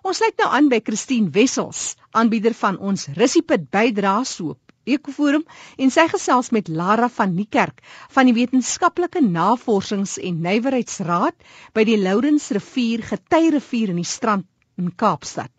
[0.00, 1.80] Ons sluit nou aan by Christine Wessels,
[2.16, 5.42] aanbieder van ons Russiepit bydraesoop Ekoforum
[5.84, 7.82] en sy gesels met Lara van Niekerk
[8.14, 11.36] van die Wetenskaplike Navorsings en Nywerheidsraad
[11.76, 14.48] by die Lourens Rivier Getyrivier in die Strand
[14.80, 15.52] in Kaapstad.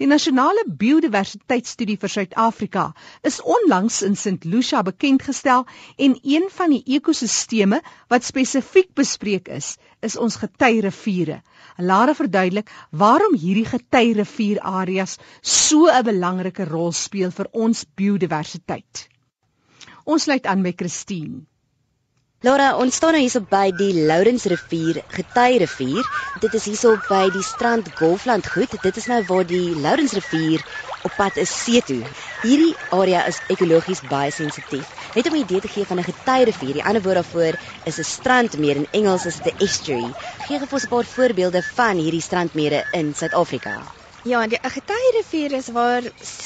[0.00, 2.84] Die nasionale biodiversiteitsstudie vir Suid-Afrika
[3.30, 4.46] is onlangs in St.
[4.48, 5.66] Lucia bekend gestel
[6.06, 11.42] en een van die ekosisteme wat spesifiek bespreek is, is ons Getyriviere.
[11.78, 19.08] Lara verduidelik waarom hierdie getyrivierareas so 'n belangrike rol speel vir ons biodiversiteit.
[20.04, 21.46] Ons sluit aan by Christine.
[22.42, 26.08] Laura, ons staan nou hierso by die Lourensrivier, Getyrivier.
[26.42, 28.74] Dit is hierso by die strand Golfland goed.
[28.82, 30.64] Dit is nou waar die Lourensrivier
[31.06, 32.00] op pad is see toe.
[32.42, 34.90] Hierdie area is ekologies baie sensitief.
[35.14, 37.54] Net om 'n idee te gee van 'n getyrivier, die ander woord daarvoor
[37.86, 40.10] is 'n strandmeer in Engels is 'n estuary.
[40.48, 44.01] Gee gou 'n paar voorbeelde van hierdie strandmere in Suid-Afrika.
[44.22, 46.04] Ja, die getyrivier is waar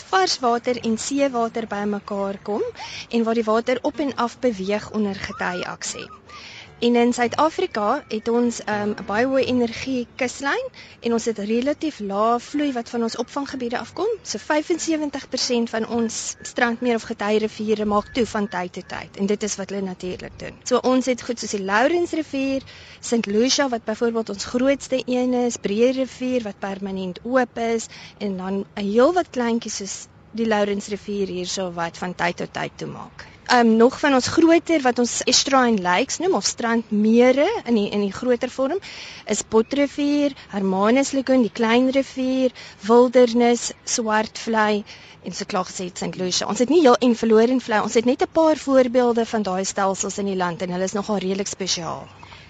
[0.09, 2.63] vars water en seewater bymekaar kom
[3.11, 6.07] en waar die water op en af beweeg onder getyaksie.
[6.79, 10.65] En in Suid-Afrika het ons 'n um, baie hoë energie kuslyn
[11.01, 14.11] en ons het relatief lae vloei wat van ons opvanggebiede afkom.
[14.23, 19.43] So 75% van ons strandmeer of getyriviere maak toe van tyd tot tyd en dit
[19.43, 20.59] is wat hulle natuurlik doen.
[20.65, 22.63] So ons het goed soos die Lourensrivier,
[23.01, 23.27] St.
[23.27, 27.89] Lucia wat byvoorbeeld ons grootste een is, Breë rivier wat permanent oop is
[28.19, 29.97] en dan 'n heel wat kleintjies soos
[30.33, 34.83] die Lourensrivier hierso wat van tyd tot tyd toe maak um nog van ons groter
[34.83, 38.81] wat ons estuarine lakes noem of strandmere in die in die groter vorm
[39.31, 42.51] is Potrivier, Hermanus Lagoon, die klein rivier,
[42.83, 44.83] Wildernis, Swartvlei
[45.27, 46.17] en so klaar gesê St.
[46.19, 46.47] Lucia.
[46.47, 49.43] Ons het nie heel en verloor en vlei, ons het net 'n paar voorbeelde van
[49.43, 52.07] daai stelsels in die land en hulle is nogal redelik spesiaal.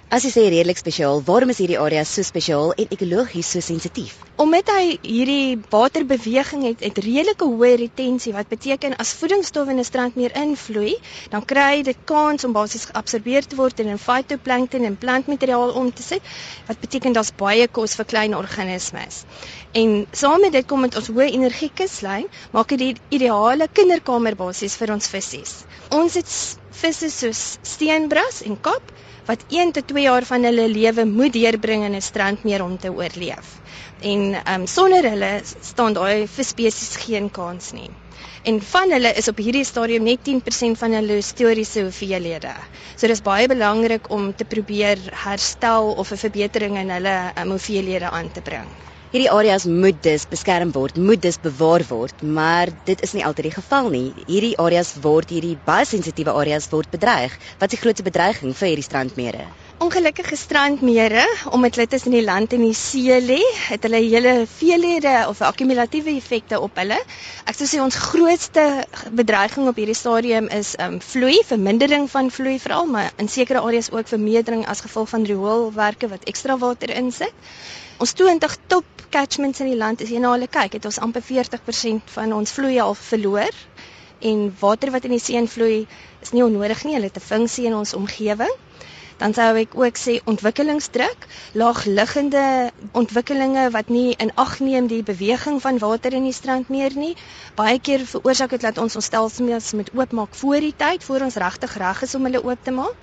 [0.07, 4.13] As jy sê redelik spesiaal, waarom is hierdie area so spesiaal en ekologies so sensitief?
[4.39, 9.89] Omdat hy hierdie waterbeweging het, het redelike hoë retensie wat beteken as voedingsstowwe in 'n
[9.89, 10.93] strandmeer invloei,
[11.33, 15.91] dan kry dit kans om basies geabsorbeer te word en in phytoplankton en plantmateriaal om
[15.91, 16.23] te sit,
[16.69, 19.25] wat beteken daar's baie kos vir klein organismes.
[19.75, 24.37] En saam met dit kom met ons hoë energie kuslyn, maak dit die ideale kinderkamer
[24.37, 25.67] basies vir ons visse.
[25.91, 26.31] Ons het
[26.81, 28.93] visse soos steenbras en kap
[29.27, 32.91] wat 1 tot 2 jaar van hulle lewe moet deurbring in 'n strandmeer om te
[32.93, 33.47] oorleef.
[34.01, 35.33] En ehm um, sonder hulle
[35.71, 37.91] staan daai visspesies geen kans nie.
[38.43, 42.55] En van hulle is op hierdie stadium net 10% van hulle historiese hoeveelhede.
[42.97, 48.11] So dis baie belangrik om te probeer herstel of 'n verbetering in hulle um, hoeveelhede
[48.11, 48.69] aan te bring.
[49.07, 53.47] Hierdie areas moet dus beskerm word, moet dus bewaar word, maar dit is nie altyd
[53.47, 54.09] die geval nie.
[54.27, 57.37] Hierdie areas word hierdie baie sensitiewe areas word bedreig.
[57.61, 59.47] Wat is die grootste bedreiging vir hierdie strandmere?
[59.87, 61.23] Ongelukkige strandmere,
[61.55, 66.17] omdat hulle tussen die land en die see lê, het hulle hele veelhede of akkumulatiewe
[66.17, 66.99] effekte op hulle.
[67.47, 68.67] Ek sou sê ons grootste
[69.15, 73.95] bedreiging op hierdie stadium is um vloei, vermindering van vloei veral, maar in sekere areas
[73.95, 77.47] ook vermeerdering as gevolg van rioolwerke wat ekstra water insit.
[77.97, 81.23] Ons 20 top catchments in die land as jy na hulle kyk, het ons amper
[81.25, 83.61] 40% van ons vloei al verloor.
[84.31, 85.87] En water wat in die see invloei
[86.21, 88.53] is nie onnodig nie, hulle het 'n funksie in ons omgewing.
[89.17, 95.63] Dan sou ek ook sê ontwikkelingsdruk, laagliggende ontwikkelinge wat nie in ag neem die beweging
[95.63, 97.17] van water in die strand meer nie.
[97.55, 101.35] Baie keer veroorsaak dit dat ons ons stelsels moet oopmaak voor die tyd, voor ons
[101.35, 102.97] regtig reg is om hulle oop te maak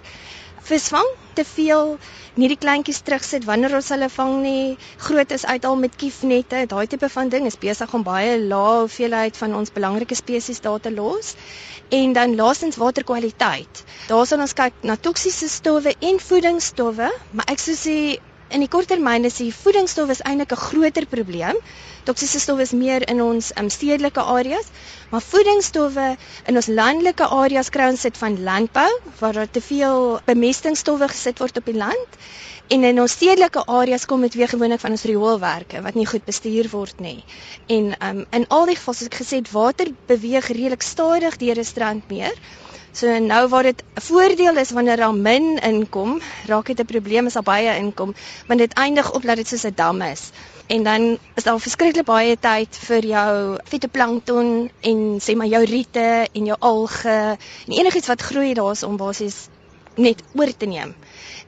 [0.67, 1.97] visvang te veel
[2.39, 4.77] nie die kleintjies terugsit wanneer ons hulle vang nie.
[5.05, 6.63] Groot is uithaal met kiefnette.
[6.71, 10.79] Daai tipe van ding is besig om baie lae hoeveelheid van ons belangrike spesies daar
[10.81, 11.33] te los.
[11.93, 13.83] En dan laastens waterkwaliteit.
[14.09, 17.97] Daar sal ons kyk na toksiese stowwe en voedingsstowwe maar ek sou sê
[18.53, 21.57] in die korttermyn is die voedingsstof is eintlik 'n groter probleem.
[22.05, 24.67] Toksiese stowwe is meer in ons um, stedelike areas,
[25.09, 26.07] maar voedingsstowwe
[26.51, 31.39] in ons landelike areas kry ons dit van landbou waar daar te veel bemestingsstowwe gesit
[31.39, 32.19] word op die land.
[32.67, 36.25] En in ons stedelike areas kom dit weer gewoonlik van ons rioolwerke wat nie goed
[36.25, 37.23] bestuur word nie.
[37.67, 41.59] En um, in al die gevalle soos ek gesê het, water beweeg redelik stadig deur
[41.59, 42.37] 'n strandmeer.
[42.93, 47.25] So nou waar dit 'n voordeel is wanneer daar min inkom, raak dit 'n probleem
[47.25, 48.13] as daar baie inkom,
[48.47, 50.29] want dit eindig op dat dit soos 'n dam is.
[50.67, 56.27] En dan is daar verskriklik baie tyd vir jou fitoplankton en sê maar jou riete
[56.31, 57.37] en jou alge
[57.67, 59.47] en enigiets wat groei daar's om basies
[59.95, 60.95] net oor te neem.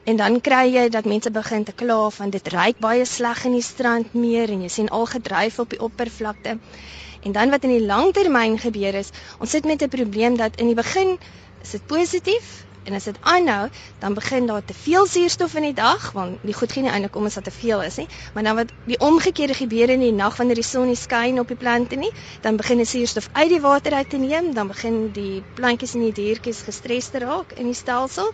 [0.04, 3.56] En dan kry jy dat mense begin te kla van dit ryk baie sleg in
[3.58, 6.58] die strandmeer en jy sien al gedryf op die oppervlakte.
[7.22, 10.66] En dan wat in die langtermyn gebeur is, ons sit met 'n probleem dat in
[10.66, 11.18] die begin
[11.62, 13.68] is dit positief, En as dit aanhou,
[13.98, 17.16] dan begin daar te veel suurstof in die dag, want die goed gee nie eintlik
[17.18, 20.12] om as dit te veel is nie, maar dan wat die omgekeerde gebeur in die
[20.14, 22.12] nag wanneer die son nie skyn op die plante nie,
[22.46, 26.06] dan begin die suurstof uit die water uit te neem, dan begin die plantjies en
[26.06, 28.30] die diertjies gestres te raak in die stelsel.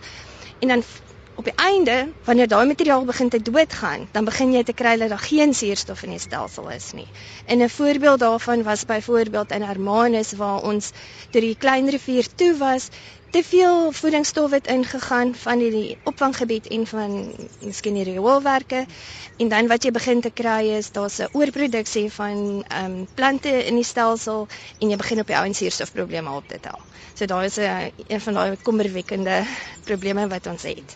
[0.61, 0.85] En dan
[1.35, 5.09] op die einde wanneer daai materiaal begin te doodgaan, dan begin jy te kry dat
[5.09, 7.07] daar geen suurstof in die stelsel is nie.
[7.45, 10.91] En 'n voorbeeld daarvan was byvoorbeeld in Hermanus waar ons
[11.31, 12.89] toe die klein rivier toe was,
[13.33, 17.13] te veel voedingsstof het ingegaan van die, die opvanggebied en van
[17.65, 18.83] miskien die rioolwerke
[19.41, 23.53] en dan wat jy begin te kry is daar's 'n oorproduksie van ehm um, plante
[23.65, 24.47] in die stelsel
[24.79, 26.79] en jy begin op die ou en suurstofprobleme op te tel.
[27.13, 29.43] So daar is 'n een van daai kommerwekkende
[29.83, 30.95] probleme wat ons het.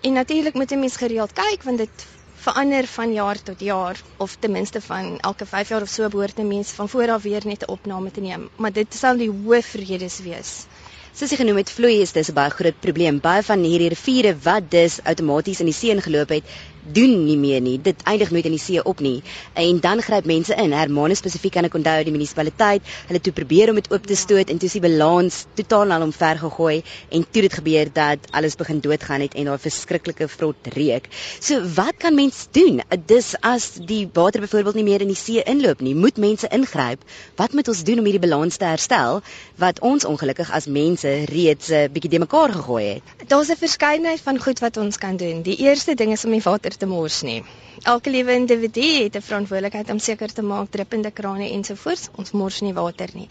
[0.00, 4.36] En natuurlik moet 'n mens gereeld kyk want dit verander van jaar tot jaar of
[4.36, 7.42] ten minste van elke 5 jaar of so behoort 'n mens van voor af weer
[7.44, 10.66] net 'n opname te neem, maar dit sal die hoofredes wees.
[11.12, 13.16] Soos jy genoem het, vloei is dis 'n baie groot probleem.
[13.20, 16.54] Baie van hierdie riviere wat dus outomaties in die see ingeloop het,
[16.84, 17.78] doen nie meer nie.
[17.80, 19.22] Dit eindig nooit in die see op nie.
[19.54, 20.72] En dan gryp mense in.
[20.72, 24.50] Hermanus spesifiek kan ek onthou die munisipaliteit, hulle toe probeer om dit oop te stoot
[24.50, 28.56] en toe is die balans totaal al omver gegooi en toe dit gebeur dat alles
[28.56, 31.08] begin doodgaan het en daar verskriklike vrot reuk.
[31.40, 32.82] So wat kan mens doen?
[33.06, 37.04] Dis as die water byvoorbeeld nie meer in die see inloop nie, moet mense ingryp.
[37.36, 39.22] Wat moet ons doen om hierdie balans te herstel
[39.60, 43.28] wat ons ongelukkig as mense reeds 'n uh, bietjie de mekaar gegooi het?
[43.28, 45.42] Daar's 'n verskeidenheid van goed wat ons kan doen.
[45.42, 47.42] Die eerste ding is om die water te mors nie.
[47.82, 52.60] Elke liewe individu het 'n verantwoordelikheid om seker te maak drippende krane ensovoorts ons mors
[52.60, 53.28] nie water nie.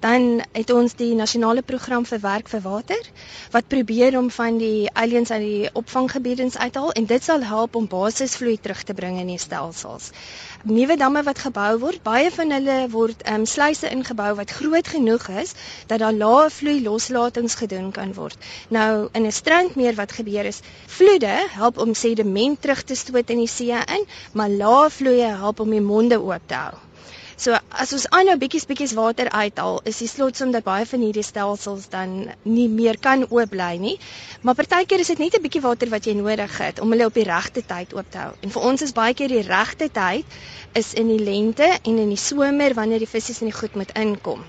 [0.00, 3.10] Dan het ons die nasionale program vir werk vir water
[3.50, 7.86] wat probeer om van die aliens uit die opvanggebiede uithaal en dit sal help om
[7.88, 10.10] basisvloei terug te bring in die stelsels
[10.64, 12.02] nuwe damme wat gebou word.
[12.02, 15.54] Baie van hulle word ehm um, sluise ingebou wat groot genoeg is
[15.86, 18.36] dat daar lae vloei loslatings gedoen kan word.
[18.68, 23.38] Nou in 'n strandmeer wat gebeur is, vloede help om sediment terug te stoot in
[23.38, 26.89] die see in, maar lae vloeie help om die monde oop te hou.
[27.40, 31.24] So as ons aanhou bietjies bietjies water uithaal, is die slotsom dat baie van hierdie
[31.24, 32.10] stelsels dan
[32.44, 33.94] nie meer kan oop bly nie.
[34.44, 37.16] Maar partykeer is dit net 'n bietjie water wat jy nodig het om hulle op
[37.16, 38.34] die regte tyd oop te hou.
[38.42, 40.38] En vir ons is baie keer die regte tyd
[40.82, 43.96] is in die lente en in die somer wanneer die visse in die goed moet
[43.96, 44.44] inkom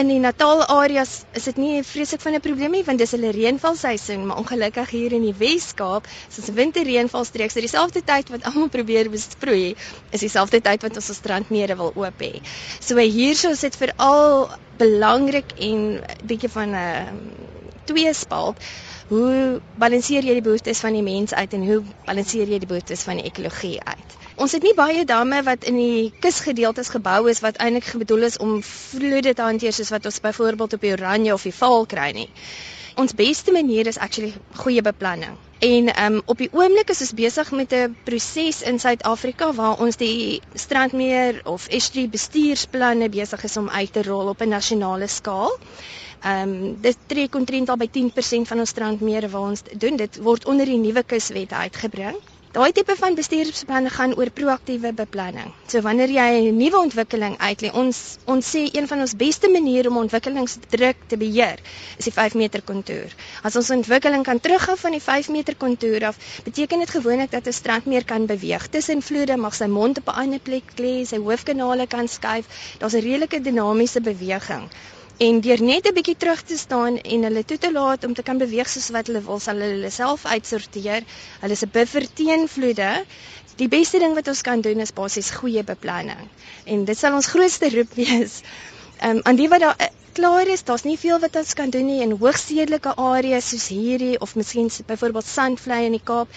[0.00, 3.32] in die Natal areas is dit nie vreeslik van 'n probleem nie want dis hulle
[3.36, 9.10] reënvalseisoen, maar ongelukkig hier in die Wes-Kaap, soos winterreënvalstreeks, is dieselfde tyd wat almal probeer
[9.12, 9.76] besproei,
[10.10, 12.32] is dieselfde tyd wat ons ons strandmeere wil oop hê.
[12.80, 14.48] So hierso is dit veral
[14.80, 17.50] belangrik en bietjie van 'n uh,
[17.84, 18.56] tweespalt.
[19.10, 23.02] Hoe balanseer jy die behoeftes van die mens uit en hoe balanseer jy die behoeftes
[23.02, 24.19] van die ekologie uit?
[24.40, 28.38] Ons het nie baie damme wat in die kusgedeeltes gebou is wat eintlik bedoel is
[28.40, 32.06] om vloede te hanteer soos wat ons byvoorbeeld op die Oranje of die Vaal kry
[32.16, 32.30] nie.
[33.02, 34.32] Ons beste manier is actually
[34.62, 35.36] goeie beplanning.
[35.68, 40.00] En um op die oomblik is ons besig met 'n proses in Suid-Afrika waar ons
[40.00, 45.52] die strandmeer of estuary bestuursplanne besig is om uit te rol op 'n nasionale skaal.
[46.24, 49.96] Um dit tree kontrent al by 10% van ons strandmeere waar ons doen.
[49.96, 52.16] Dit word onder die nuwe kuswette uitgebring.
[52.50, 55.52] Daai tipe van bestuursplanne gaan oor proaktiewe beplanning.
[55.70, 59.88] So wanneer jy 'n nuwe ontwikkeling uitlê, ons ons sê een van ons beste maniere
[59.88, 61.62] om ontwikkelingsdruk te beheer
[61.98, 63.14] is die 5 meter kontour.
[63.42, 67.46] As ons ontwikkeling kan terughou van die 5 meter kontour af, beteken dit gewoonlik dat
[67.46, 68.66] 'n strand meer kan beweeg.
[68.66, 72.46] Tussen vloede mag sy mond op 'n ander plek lê, sy hoofkanale kan skuif.
[72.78, 74.66] Daar's 'n redelike dinamiese beweging.
[75.20, 78.22] En deur net 'n bietjie terug te staan en hulle toe te laat om te
[78.28, 81.02] kan beweeg soos wat hulle wil, sal hulle self uitsorteer.
[81.42, 83.04] Hulle is 'n buffer teen vloede.
[83.60, 86.22] Die beste ding wat ons kan doen is basies goeie beplanning.
[86.64, 88.40] En dit sal ons grootste roep wees.
[89.00, 91.70] Ehm um, aan die wat daar uh, klaar is, daar's nie veel wat ons kan
[91.70, 96.28] doen nie in hoogstedelike areas soos hierdie of miskien byvoorbeeld Sandvlei in die Kaap,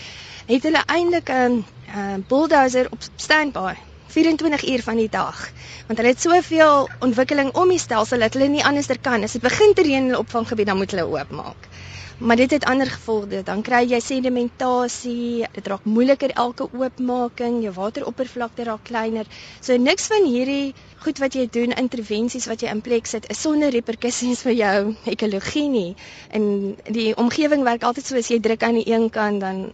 [0.52, 5.50] het hulle eintlik 'n um, uh, bulldozer op standby 24 uur van die dag.
[5.88, 9.26] Want hulle het soveel ontwikkeling om die stelsel dat hulle nie anderster kan.
[9.26, 11.70] As dit begin te reën in die opvanggebied, dan moet hulle oopmaak.
[12.18, 13.42] Maar dit het ander gevolge.
[13.44, 19.28] Dan kry jy sedimentasie, dit raak moeiliker elke oopmaking, jou wateroppervlakte raak kleiner.
[19.60, 20.74] So niks van hierdie
[21.04, 24.78] goed wat jy doen, intervensies wat jy in plek sit, is sonder reperkusies vir jou
[25.12, 25.90] ekologie nie.
[26.32, 29.66] En die omgewing werk altyd so as jy druk aan die een kant dan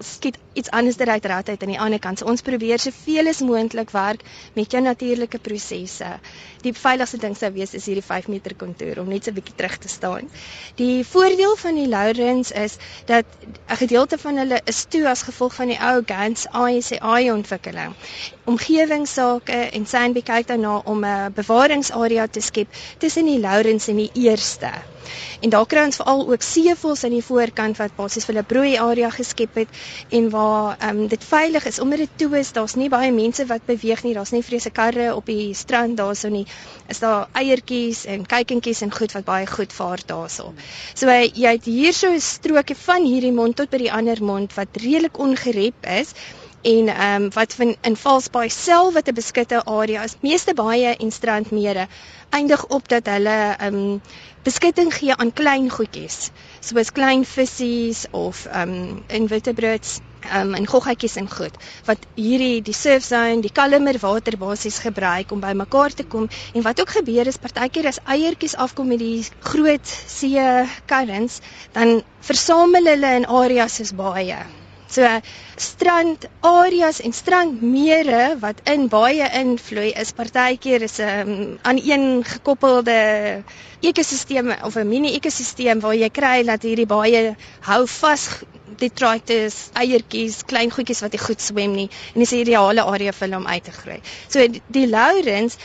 [0.00, 2.18] skiet iets anders uit raad uit aan die ander kant.
[2.18, 4.22] So ons probeer soveel as moontlik werk
[4.54, 6.08] met jou natuurlike prosesse.
[6.62, 9.56] Die veiligste ding sou wees is hierdie 5 meter kontour om net so 'n bietjie
[9.56, 10.30] terug te staan.
[10.76, 13.24] Die voordeel van die Lourens is dat
[13.66, 17.94] 'n gedeelte van hulle is toe as gevolg van die ou GANS ICI ontwikkeling.
[18.44, 24.10] Omgewingsake en Sandby kyk daarna om 'n bewaringsarea te skep tussen die Lourens en die
[24.12, 24.70] eerste.
[25.40, 28.76] En daar kry ons veral ook seevoëls aan die voorkant wat basies vir 'n broei
[28.80, 29.68] area geskep het
[30.08, 32.52] en waar ehm um, dit veilig is omdat dit toe is.
[32.52, 34.14] Daar's nie baie mense wat beweeg nie.
[34.14, 36.46] Daar's nie vreese karre op die strand daarso nie.
[36.88, 40.52] Is daar eiertjies en kykentjies en goed wat baie goed vaar daarso.
[40.94, 44.54] So jy het hier so 'n strokie van hierdie mond tot by die ander mond
[44.54, 46.12] wat redelik ongerep is
[46.64, 50.16] en ehm um, wat van in Valsbaai self wat 'n beskutte area is.
[50.20, 51.86] Meeste baie en strandmere
[52.30, 54.00] eindig op dat hulle ehm um,
[54.42, 60.00] beskutting gee aan klein goedjies soos klein visse of ehm um, invertebrates
[60.32, 61.56] um, en goggetjies en goed
[61.88, 66.28] wat hierdie die surf zone, die kalmer water basies gebruik om bymekaar te kom.
[66.54, 70.48] En wat ook gebeur is partykeer as eiertjies afkom met die groot see
[70.90, 71.40] currents
[71.72, 74.42] dan versamel hulle in areas soos baie
[74.94, 75.02] So
[75.58, 81.78] strand areas en strandmere wat in baie invloei is partykeer is 'n um, ehm, aan
[81.82, 82.98] een gekoppelde
[83.80, 88.28] ekosisteem of 'n mini ekosisteem waar jy kry dat hierdie baie hou vas
[88.82, 93.26] detritus, eiertjies, klein goedjies wat nie goed swem nie en dis 'n ideale area vir
[93.26, 94.00] hulle om uit te groei.
[94.28, 95.56] So die, Lourens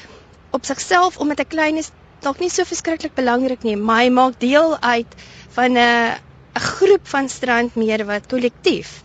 [0.52, 4.40] op sigself omdat 'n klein is dalk nie so verskriklik belangrik nie, maar hy maak
[4.40, 5.16] deel uit
[5.50, 6.18] van 'n
[6.56, 9.04] 'n groep van strandmere wat kollektief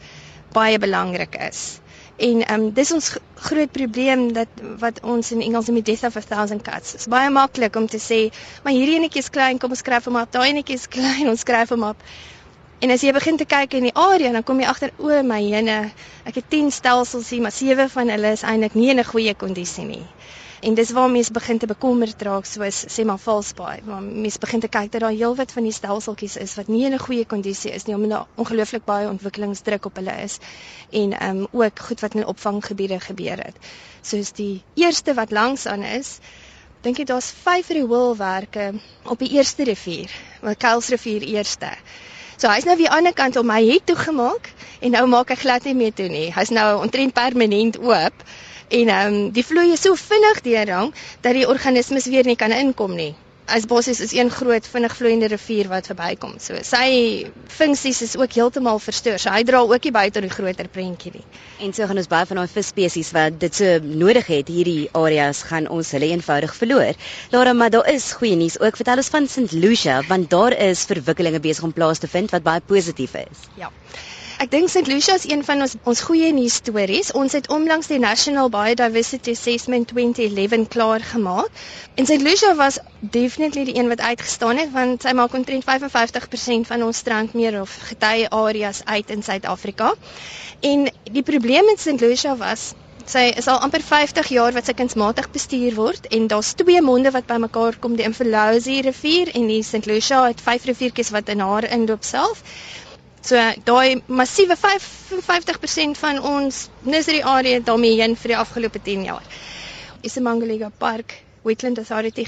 [0.54, 1.64] baie belangrik is.
[2.16, 3.06] En ehm um, dis ons
[3.48, 6.92] groot probleem dat wat ons in Engels noem death of a thousand cuts.
[6.92, 8.20] Dit is baie maklik om te sê,
[8.62, 10.30] maar hierdie enetjie is klein, kom ons skryf hom op.
[10.30, 12.06] Daai enetjie is klein, ons skryf hom op.
[12.84, 15.40] En as jy begin te kyk in die area, dan kom jy agter o my
[15.42, 15.78] jene,
[16.28, 19.34] ek het 10 stelsels hier, maar 7 van hulle is eintlik nie in 'n goeie
[19.34, 20.04] kondisie nie.
[20.64, 23.82] En dis waar mense begin te bekommerd raak soos sê maar valsbaai.
[23.84, 26.94] Waar mense begin te kyk dat daar heelwat van die stelseltjies is wat nie in
[26.96, 30.38] 'n goeie kondisie is nie omdat daar ongelooflik baie ontwikkelingsdruk op hulle is
[30.90, 33.56] en ehm um, ook goed wat in opvanggebiede gebeur het.
[34.02, 36.18] Soos die eerste wat langs aan is,
[36.80, 41.70] dink ek daar's 5 rioolwerke op die eerste rivier, die Kuilsrivier eerste.
[42.36, 44.48] So hy's nou weer aan die ander kant om my het toegemaak
[44.80, 46.32] en nou maak hy glad nie meer toe nie.
[46.32, 48.24] Hy's nou omtrent permanent oop.
[48.68, 52.52] En ehm um, die vloei is so vinnig deurrang dat die organismes weer nie kan
[52.52, 53.12] inkom nie.
[53.44, 56.38] As basies is een groot vinnig vloeiende rivier wat verbykom.
[56.40, 59.18] So sy funksies is ook heeltemal verstoor.
[59.20, 61.24] So hy dra ook nie by tot die groter prentjie nie.
[61.60, 65.44] En so gaan ons baie van daai visspesies wat dit so nodig het hierdie areas
[65.50, 66.96] gaan ons hulle eenvoudig verloor.
[67.36, 68.80] Lara, maar daar is goeie nuus ook.
[68.80, 69.52] Vertel ons van St.
[69.52, 73.48] Lucia want daar is verwikkelinge besig om plaas te vind wat baie positief is.
[73.60, 73.68] Ja.
[74.42, 74.88] Ek dink St.
[74.90, 77.12] Lucia is een van ons ons goeie nuus stories.
[77.14, 81.62] Ons het onlangs die National Biodiversity Assessment 2011 klaar gemaak.
[81.94, 82.18] En St.
[82.22, 87.02] Lucia was definitely die een wat uitgestaan het want sy maak omtrent 55% van ons
[87.04, 89.94] strandmeer of getye areas uit in Suid-Afrika.
[90.60, 92.00] En die probleem met St.
[92.00, 92.72] Lucia was
[93.04, 97.10] Sy is al amper 50 jaar wat sy kunsmatig bestuur word en daar's twee monde
[97.12, 99.84] wat bymekaar kom, die Inverlosie rivier en die St.
[99.90, 102.40] Lucia het vyf riviertjies wat in haar inloop self.
[103.24, 109.24] So daai massiewe 55% van ons nursery area daarmee heen vir die afgelope 10 jaar.
[110.04, 112.26] Isimangaliga Park Wetland Authority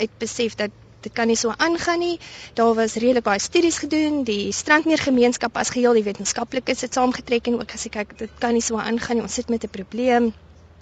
[0.00, 0.72] het besef dat
[1.04, 2.16] dit kan nie so aangaan nie.
[2.56, 7.60] Daar was redelik baie studies gedoen, die strandmeergemeenskap as geheel, die wetenskaplikes het saamgetrek en
[7.60, 9.28] ook gesê kyk, dit kan nie so aangaan nie.
[9.28, 10.32] Ons sit met 'n probleem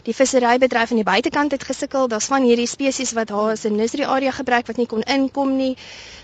[0.07, 2.09] die visserybedryf aan die buitekant het gesukkel.
[2.09, 5.57] Daar's van hierdie spesies wat haar as 'n nursery area gebruik wat nie kon inkom
[5.57, 5.77] nie.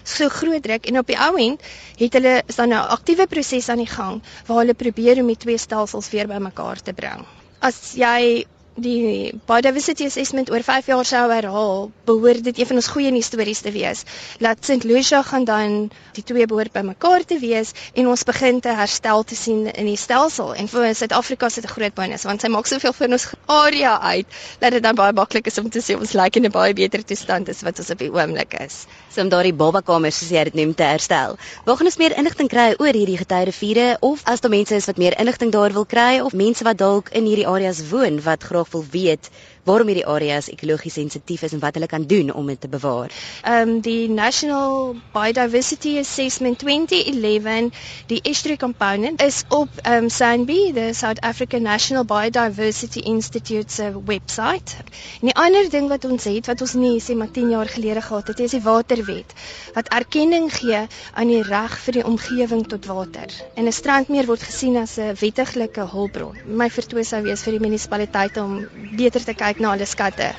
[0.04, 1.60] So groot druk en op die ou end
[1.98, 5.36] het hulle is dan 'n aktiewe proses aan die gang waar hulle probeer om die
[5.36, 7.26] twee stelsels weer bymekaar te bring.
[7.60, 12.88] As jy die biodiversity assessment oor 5 jaar sou herhaal, behoort dit een van ons
[12.88, 14.04] goeie nuus stories te wees.
[14.40, 14.84] Laat St.
[14.84, 19.36] Lucia gaan dan die twee behoort bymekaar te wees en ons begin te herstel te
[19.36, 20.54] sien in die stelsel.
[20.54, 24.00] En vir Suid-Afrika is dit 'n groot bonus want sy maak soveel vir ons area
[24.00, 24.26] uit
[24.60, 27.04] dat dit dan baie maklik is om te sê ons lyk in 'n baie beter
[27.04, 28.86] toestand as wat ons op die oomblik is.
[29.10, 31.36] So om daardie babakamers soos jy dit noem te herstel.
[31.64, 34.86] Waar gaan ons meer inligting kry oor hierdie getuide vure of as daar mense is
[34.86, 38.42] wat meer inligting daar wil kry of mense wat dalk in hierdie areas woon wat
[38.42, 39.30] graag wil weet
[39.64, 43.12] waarom hierdie areas ekologies sensitief is en wat hulle kan doen om dit te bewaar.
[43.42, 47.70] Ehm um, die National Biodiversity Assessment 2011,
[48.10, 53.92] die estuary component is op ehm um, SANBI, the South African National Biodiversity Institute se
[54.04, 54.74] website.
[55.20, 58.02] En die ander ding wat ons het wat ons nie sê maar 10 jaar gelede
[58.02, 59.34] gehad het, is die waterwet
[59.74, 60.82] wat erkenning gee
[61.14, 63.30] aan die reg vir die omgewing tot water.
[63.54, 66.36] En 'n strandmeer word gesien as 'n wettiglike hulpbron.
[66.46, 68.66] My vertoë sou wees vir die munisipaliteite om
[68.96, 70.32] beter te kyk kyk na hulle skatte.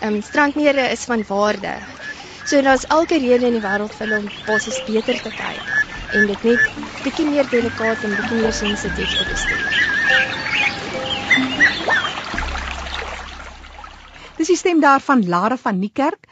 [0.00, 1.74] Ehm um, strandmere is van waarde.
[2.46, 5.66] So daar's elke rede in die wêreld vir hulle om basies beter te kyk
[6.16, 6.62] en dit net
[7.04, 9.74] bietjie meer delikaat en bietjie meer sensitief te bestuur.
[14.38, 16.28] Dis die stem daarvan Lara van Niekerk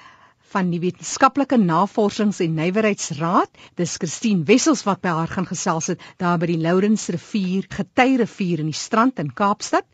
[0.54, 3.50] van die Wetenskaplike Navorsings en Nywerheidsraad.
[3.74, 8.62] Dis Christine Wessels wat by haar gaan gesels het daar by die Lourens rivier, Getyrivier
[8.62, 9.88] in die strand in Kaapstad.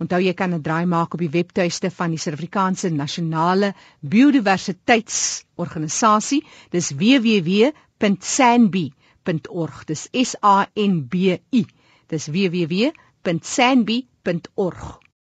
[0.00, 6.44] Onthou jy kan 'n draai maak op die webtuiste van die Suid-Afrikaanse Nasionale Biodiversiteitsorganisasie.
[6.70, 9.84] Dis www.sanbi.org.
[9.84, 11.14] Dis S A N B
[11.50, 11.66] I.
[12.08, 15.03] Dis www.sanbi.org.